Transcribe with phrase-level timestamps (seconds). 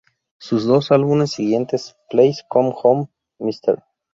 [0.39, 3.09] Sus dos álbumes siguientes, "Please Come Home...
[3.37, 3.83] Mr.